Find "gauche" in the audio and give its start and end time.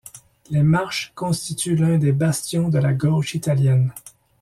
2.91-3.35